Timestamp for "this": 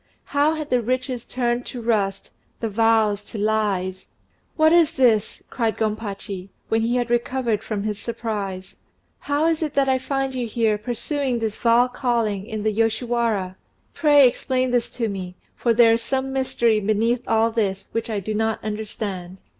4.93-5.43, 11.37-11.55, 14.71-14.89, 17.51-17.87